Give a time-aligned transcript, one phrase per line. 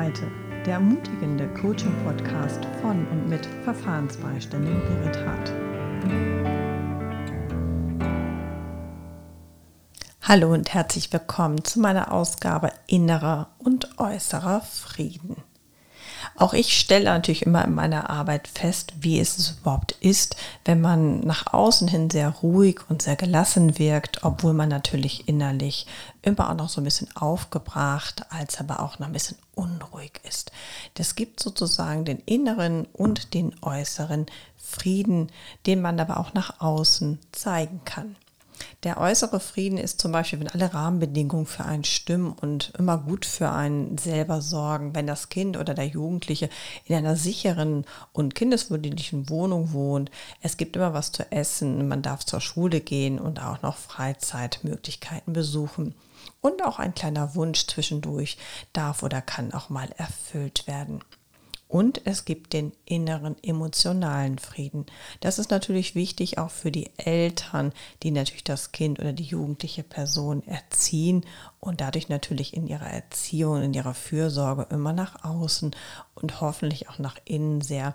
[0.00, 0.30] Seite,
[0.64, 5.52] der ermutigende Coaching-Podcast von und mit Verfahrensbeiständin Berit Hart.
[10.22, 15.36] Hallo und herzlich willkommen zu meiner Ausgabe Innerer und äußerer Frieden.
[16.40, 21.20] Auch ich stelle natürlich immer in meiner Arbeit fest, wie es überhaupt ist, wenn man
[21.20, 25.86] nach außen hin sehr ruhig und sehr gelassen wirkt, obwohl man natürlich innerlich
[26.22, 30.50] immer auch noch so ein bisschen aufgebracht, als aber auch noch ein bisschen unruhig ist.
[30.94, 34.24] Das gibt sozusagen den inneren und den äußeren
[34.56, 35.30] Frieden,
[35.66, 38.16] den man aber auch nach außen zeigen kann.
[38.82, 43.26] Der äußere Frieden ist zum Beispiel, wenn alle Rahmenbedingungen für einen stimmen und immer gut
[43.26, 46.48] für einen selber sorgen, wenn das Kind oder der Jugendliche
[46.84, 50.10] in einer sicheren und kindeswürdigen Wohnung wohnt,
[50.40, 55.32] es gibt immer was zu essen, man darf zur Schule gehen und auch noch Freizeitmöglichkeiten
[55.32, 55.94] besuchen.
[56.40, 58.38] Und auch ein kleiner Wunsch zwischendurch
[58.72, 61.00] darf oder kann auch mal erfüllt werden.
[61.70, 64.86] Und es gibt den inneren emotionalen Frieden.
[65.20, 69.84] Das ist natürlich wichtig auch für die Eltern, die natürlich das Kind oder die jugendliche
[69.84, 71.24] Person erziehen
[71.60, 75.70] und dadurch natürlich in ihrer Erziehung, in ihrer Fürsorge immer nach außen
[76.16, 77.94] und hoffentlich auch nach innen sehr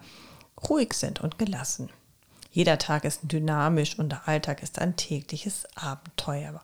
[0.70, 1.90] ruhig sind und gelassen.
[2.53, 6.62] Jeder Tag ist dynamisch und der Alltag ist ein tägliches Abenteuer.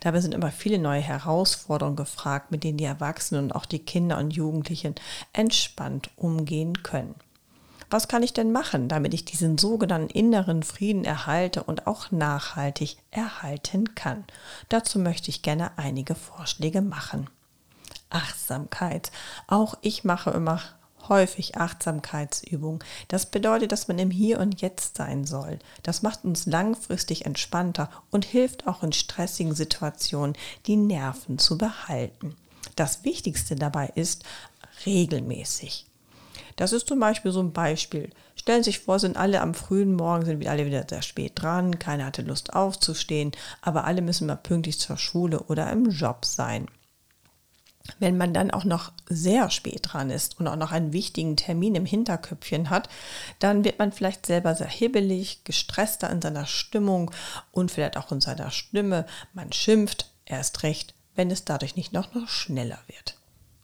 [0.00, 4.18] Dabei sind immer viele neue Herausforderungen gefragt, mit denen die Erwachsenen und auch die Kinder
[4.18, 4.94] und Jugendlichen
[5.32, 7.16] entspannt umgehen können.
[7.90, 12.98] Was kann ich denn machen, damit ich diesen sogenannten inneren Frieden erhalte und auch nachhaltig
[13.10, 14.24] erhalten kann?
[14.68, 17.28] Dazu möchte ich gerne einige Vorschläge machen.
[18.08, 19.10] Achtsamkeit.
[19.48, 20.60] Auch ich mache immer
[21.08, 22.82] häufig Achtsamkeitsübungen.
[23.08, 25.58] Das bedeutet, dass man im Hier und Jetzt sein soll.
[25.82, 32.36] Das macht uns langfristig entspannter und hilft auch in stressigen Situationen, die Nerven zu behalten.
[32.76, 34.24] Das Wichtigste dabei ist
[34.86, 35.86] regelmäßig.
[36.56, 38.10] Das ist zum Beispiel so ein Beispiel.
[38.34, 41.78] Stellen Sie sich vor, sind alle am frühen Morgen, sind alle wieder sehr spät dran,
[41.78, 46.66] keiner hatte Lust aufzustehen, aber alle müssen mal pünktlich zur Schule oder im Job sein.
[47.98, 51.74] Wenn man dann auch noch sehr spät dran ist und auch noch einen wichtigen Termin
[51.74, 52.88] im Hinterköpfchen hat,
[53.38, 57.10] dann wird man vielleicht selber sehr hibbelig, gestresster in seiner Stimmung
[57.52, 59.06] und vielleicht auch in seiner Stimme.
[59.32, 63.19] Man schimpft erst recht, wenn es dadurch nicht noch, noch schneller wird.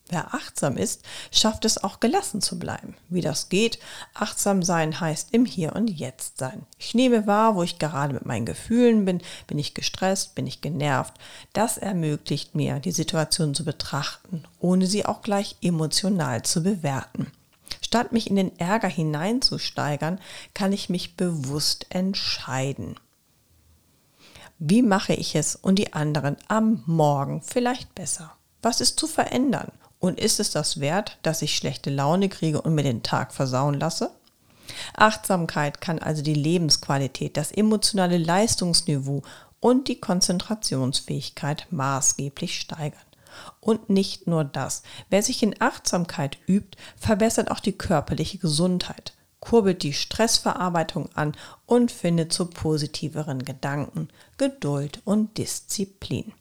[0.09, 1.03] Wer achtsam ist,
[1.33, 2.95] schafft es auch gelassen zu bleiben.
[3.09, 3.81] Wie das geht,
[4.15, 6.65] achtsam sein heißt im Hier und Jetzt sein.
[6.79, 10.61] Ich nehme wahr, wo ich gerade mit meinen Gefühlen bin, bin ich gestresst, bin ich
[10.61, 11.15] genervt.
[11.53, 17.33] Das ermöglicht mir, die Situation zu betrachten, ohne sie auch gleich emotional zu bewerten.
[17.81, 20.21] Statt mich in den Ärger hineinzusteigern,
[20.55, 22.95] kann ich mich bewusst entscheiden.
[24.59, 28.37] Wie mache ich es und die anderen am Morgen vielleicht besser?
[28.63, 29.73] Was ist zu verändern?
[30.07, 33.75] Und ist es das wert, dass ich schlechte Laune kriege und mir den Tag versauen
[33.75, 34.13] lasse?
[34.95, 39.25] Achtsamkeit kann also die Lebensqualität, das emotionale Leistungsniveau
[39.59, 43.01] und die Konzentrationsfähigkeit maßgeblich steigern.
[43.59, 44.85] Und nicht nur das.
[45.11, 51.33] Wer sich in Achtsamkeit übt, verbessert auch die körperliche Gesundheit, kurbelt die Stressverarbeitung an
[51.67, 54.07] und findet zu positiveren Gedanken,
[54.39, 56.33] Geduld und Disziplin.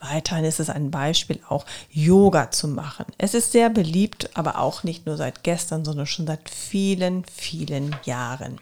[0.00, 3.06] Weiterhin ist es ein Beispiel auch, Yoga zu machen.
[3.18, 7.96] Es ist sehr beliebt, aber auch nicht nur seit gestern, sondern schon seit vielen, vielen
[8.04, 8.60] Jahren.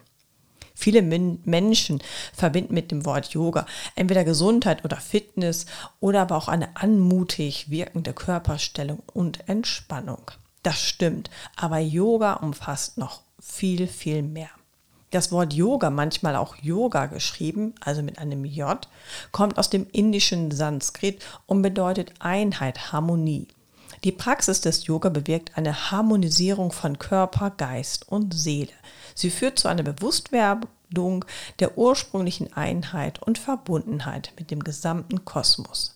[0.76, 2.02] Viele Menschen
[2.32, 3.64] verbinden mit dem Wort Yoga
[3.94, 5.66] entweder Gesundheit oder Fitness
[6.00, 10.32] oder aber auch eine anmutig wirkende Körperstellung und Entspannung.
[10.64, 14.50] Das stimmt, aber Yoga umfasst noch viel, viel mehr.
[15.14, 18.88] Das Wort Yoga, manchmal auch Yoga geschrieben, also mit einem J,
[19.30, 23.46] kommt aus dem indischen Sanskrit und bedeutet Einheit, Harmonie.
[24.02, 28.72] Die Praxis des Yoga bewirkt eine Harmonisierung von Körper, Geist und Seele.
[29.14, 31.24] Sie führt zu einer Bewusstwerdung
[31.60, 35.94] der ursprünglichen Einheit und Verbundenheit mit dem gesamten Kosmos.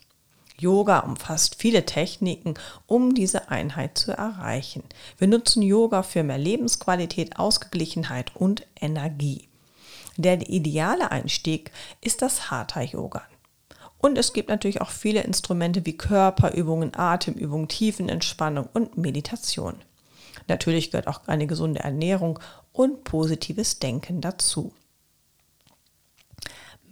[0.61, 2.55] Yoga umfasst viele Techniken,
[2.87, 4.83] um diese Einheit zu erreichen.
[5.17, 9.49] Wir nutzen Yoga für mehr Lebensqualität, Ausgeglichenheit und Energie.
[10.17, 13.23] Der ideale Einstieg ist das Hatha Yoga.
[13.99, 19.77] Und es gibt natürlich auch viele Instrumente wie Körperübungen, Atemübungen, Tiefenentspannung und Meditation.
[20.47, 22.39] Natürlich gehört auch eine gesunde Ernährung
[22.73, 24.73] und positives Denken dazu.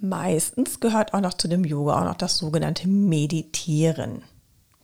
[0.01, 4.23] Meistens gehört auch noch zu dem Yoga auch noch das sogenannte Meditieren.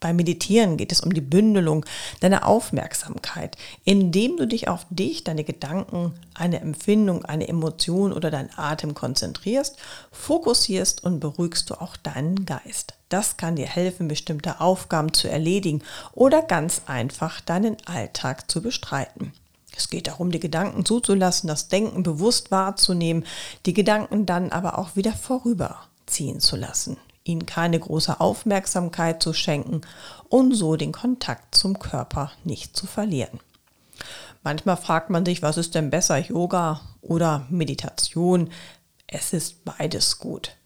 [0.02, 1.86] Beim Meditieren geht es um die Bündelung
[2.18, 8.50] deiner Aufmerksamkeit, indem du dich auf dich, deine Gedanken, eine Empfindung, eine Emotion oder deinen
[8.56, 9.76] Atem konzentrierst,
[10.10, 12.94] fokussierst und beruhigst du auch deinen Geist.
[13.10, 15.82] Das kann dir helfen, bestimmte Aufgaben zu erledigen
[16.14, 19.32] oder ganz einfach deinen Alltag zu bestreiten.
[19.76, 23.24] Es geht darum, die Gedanken zuzulassen, das Denken bewusst wahrzunehmen,
[23.66, 29.82] die Gedanken dann aber auch wieder vorüberziehen zu lassen ihnen keine große Aufmerksamkeit zu schenken
[30.28, 33.40] und so den Kontakt zum Körper nicht zu verlieren.
[34.42, 38.50] Manchmal fragt man sich, was ist denn besser, Yoga oder Meditation?
[39.06, 40.56] Es ist beides gut.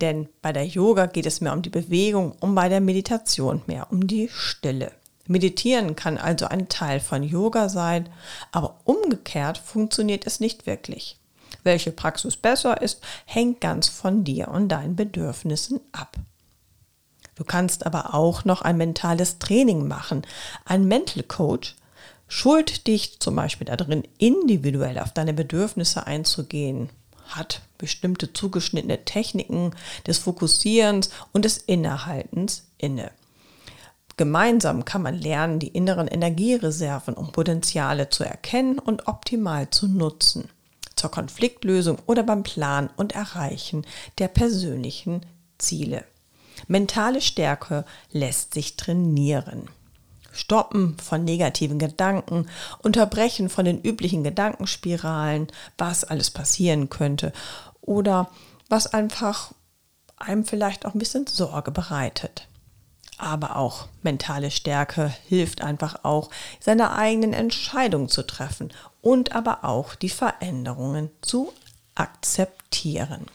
[0.00, 3.92] Denn bei der Yoga geht es mehr um die Bewegung und bei der Meditation mehr
[3.92, 4.90] um die Stille.
[5.26, 8.08] Meditieren kann also ein Teil von Yoga sein,
[8.52, 11.18] aber umgekehrt funktioniert es nicht wirklich.
[11.62, 16.16] Welche Praxis besser ist, hängt ganz von dir und deinen Bedürfnissen ab.
[17.36, 20.22] Du kannst aber auch noch ein mentales Training machen.
[20.64, 21.74] Ein Mental Coach
[22.28, 26.90] schult dich zum Beispiel darin, individuell auf deine Bedürfnisse einzugehen,
[27.28, 29.74] hat bestimmte zugeschnittene Techniken
[30.06, 33.10] des Fokussierens und des Innehaltens inne.
[34.16, 40.48] Gemeinsam kann man lernen, die inneren Energiereserven und Potenziale zu erkennen und optimal zu nutzen
[40.94, 43.84] zur Konfliktlösung oder beim Plan und Erreichen
[44.18, 45.26] der persönlichen
[45.58, 46.04] Ziele.
[46.68, 49.68] Mentale Stärke lässt sich trainieren.
[50.32, 52.48] Stoppen von negativen Gedanken,
[52.82, 57.32] Unterbrechen von den üblichen Gedankenspiralen, was alles passieren könnte
[57.80, 58.30] oder
[58.68, 59.52] was einfach
[60.16, 62.48] einem vielleicht auch ein bisschen Sorge bereitet
[63.18, 66.30] aber auch mentale Stärke hilft einfach auch,
[66.60, 68.72] seine eigenen Entscheidungen zu treffen
[69.02, 71.52] und aber auch die Veränderungen zu
[71.94, 73.26] akzeptieren.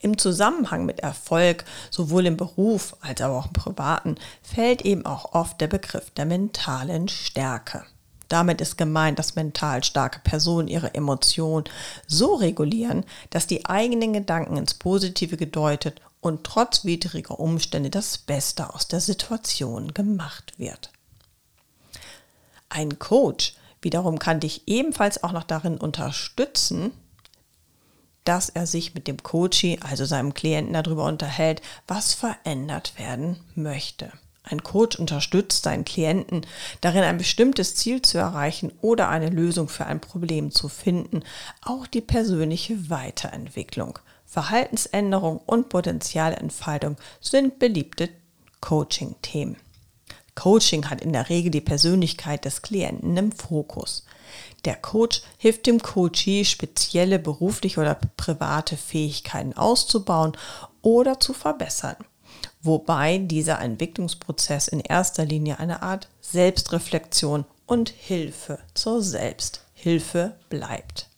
[0.00, 5.60] Im Zusammenhang mit Erfolg, sowohl im Beruf als auch im privaten, fällt eben auch oft
[5.60, 7.84] der Begriff der mentalen Stärke.
[8.28, 11.64] Damit ist gemeint, dass mental starke Personen ihre Emotionen
[12.08, 18.74] so regulieren, dass die eigenen Gedanken ins Positive gedeutet und trotz widriger Umstände das Beste
[18.74, 20.90] aus der Situation gemacht wird.
[22.68, 26.90] Ein Coach wiederum kann dich ebenfalls auch noch darin unterstützen,
[28.24, 34.10] dass er sich mit dem Coachie, also seinem Klienten, darüber unterhält, was verändert werden möchte.
[34.48, 36.46] Ein Coach unterstützt seinen Klienten
[36.80, 41.24] darin, ein bestimmtes Ziel zu erreichen oder eine Lösung für ein Problem zu finden,
[41.62, 43.98] auch die persönliche Weiterentwicklung.
[44.24, 48.08] Verhaltensänderung und Potenzialentfaltung sind beliebte
[48.60, 49.56] Coaching-Themen.
[50.36, 54.04] Coaching hat in der Regel die Persönlichkeit des Klienten im Fokus.
[54.64, 60.36] Der Coach hilft dem Coachee, spezielle berufliche oder private Fähigkeiten auszubauen
[60.82, 61.96] oder zu verbessern,
[62.66, 71.08] wobei dieser Entwicklungsprozess in erster Linie eine Art Selbstreflexion und Hilfe zur Selbsthilfe bleibt.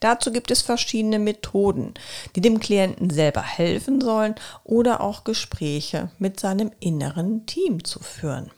[0.00, 1.94] Dazu gibt es verschiedene Methoden,
[2.34, 4.34] die dem Klienten selber helfen sollen
[4.64, 8.50] oder auch Gespräche mit seinem inneren Team zu führen.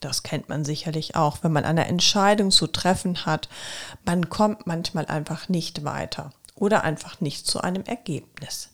[0.00, 3.48] Das kennt man sicherlich auch, wenn man eine Entscheidung zu treffen hat.
[4.04, 8.70] Man kommt manchmal einfach nicht weiter oder einfach nicht zu einem Ergebnis.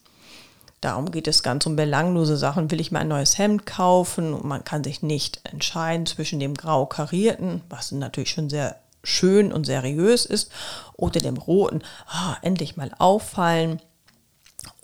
[0.81, 2.71] Darum geht es ganz um belanglose Sachen.
[2.71, 6.53] Will ich mir ein neues Hemd kaufen und man kann sich nicht entscheiden zwischen dem
[6.53, 10.51] grau karierten, was natürlich schon sehr schön und seriös ist,
[10.95, 13.81] oder dem roten, ah, endlich mal auffallen.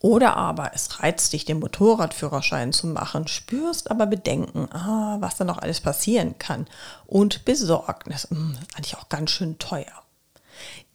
[0.01, 5.43] Oder aber es reizt dich, den Motorradführerschein zu machen, spürst aber Bedenken, ah, was da
[5.43, 6.67] noch alles passieren kann.
[7.07, 10.04] Und Besorgnis, mh, hm, eigentlich auch ganz schön teuer.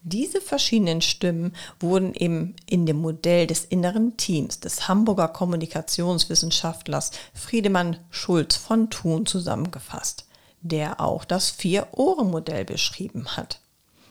[0.02, 7.98] Diese verschiedenen Stimmen wurden eben in dem Modell des inneren Teams des Hamburger Kommunikationswissenschaftlers Friedemann
[8.10, 10.24] Schulz von Thun zusammengefasst
[10.60, 13.60] der auch das Vier-Ohren-Modell beschrieben hat.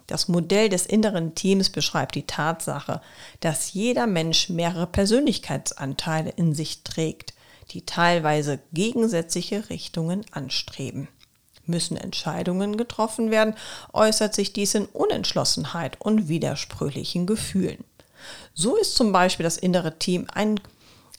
[0.07, 3.01] Das Modell des inneren Teams beschreibt die Tatsache,
[3.41, 7.33] dass jeder Mensch mehrere Persönlichkeitsanteile in sich trägt,
[7.71, 11.07] die teilweise gegensätzliche Richtungen anstreben.
[11.69, 13.55] Müssen Entscheidungen getroffen werden,
[13.93, 17.83] äußert sich dies in Unentschlossenheit und widersprüchlichen Gefühlen.
[18.53, 20.59] So ist zum Beispiel das innere Team ein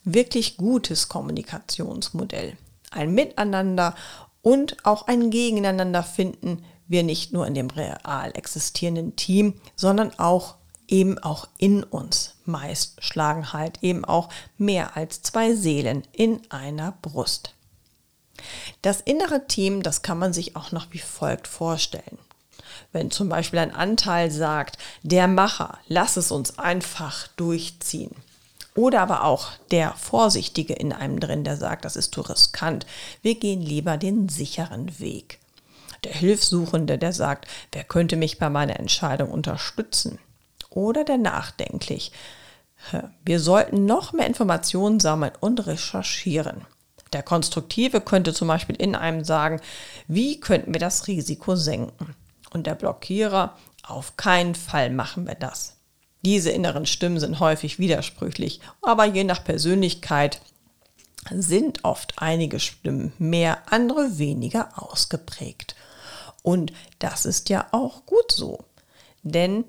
[0.04, 2.56] wirklich gutes Kommunikationsmodell.
[2.90, 3.94] Ein Miteinander
[4.42, 10.56] und auch ein Gegeneinander finden wir nicht nur in dem real existierenden Team, sondern auch
[10.88, 12.34] eben auch in uns.
[12.44, 14.28] Meist schlagen halt eben auch
[14.58, 17.54] mehr als zwei Seelen in einer Brust.
[18.82, 22.18] Das innere Team, das kann man sich auch noch wie folgt vorstellen.
[22.92, 28.14] Wenn zum Beispiel ein Anteil sagt, der Macher, lass es uns einfach durchziehen.
[28.74, 32.86] Oder aber auch der Vorsichtige in einem drin, der sagt, das ist zu riskant.
[33.22, 35.38] Wir gehen lieber den sicheren Weg.
[36.04, 40.18] Der Hilfsuchende, der sagt, wer könnte mich bei meiner Entscheidung unterstützen?
[40.70, 42.12] Oder der Nachdenklich.
[43.24, 46.64] Wir sollten noch mehr Informationen sammeln und recherchieren.
[47.12, 49.60] Der Konstruktive könnte zum Beispiel in einem sagen,
[50.06, 52.14] wie könnten wir das Risiko senken?
[52.52, 55.76] Und der Blockierer, auf keinen Fall machen wir das.
[56.22, 60.40] Diese inneren Stimmen sind häufig widersprüchlich, aber je nach Persönlichkeit
[61.30, 65.74] sind oft einige Stimmen mehr, andere weniger ausgeprägt.
[66.42, 68.64] Und das ist ja auch gut so,
[69.22, 69.64] denn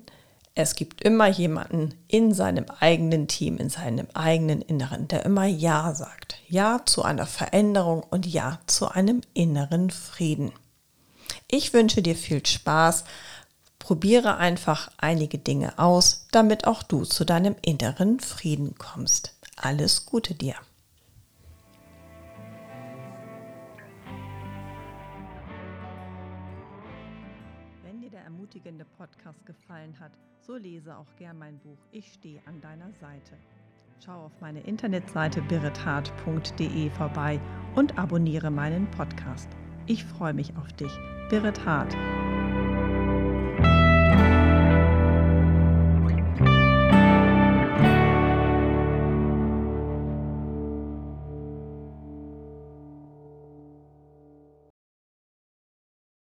[0.54, 5.94] es gibt immer jemanden in seinem eigenen Team, in seinem eigenen Inneren, der immer Ja
[5.94, 6.36] sagt.
[6.48, 10.52] Ja zu einer Veränderung und Ja zu einem inneren Frieden.
[11.48, 13.04] Ich wünsche dir viel Spaß.
[13.78, 19.34] Probiere einfach einige Dinge aus, damit auch du zu deinem inneren Frieden kommst.
[19.56, 20.54] Alles Gute dir.
[29.12, 33.36] Podcast gefallen hat, so lese auch gern mein Buch Ich stehe an deiner Seite.
[34.04, 37.40] Schau auf meine Internetseite birrethart.de vorbei
[37.76, 39.48] und abonniere meinen Podcast.
[39.86, 40.92] Ich freue mich auf dich.
[41.30, 41.96] Birret Hart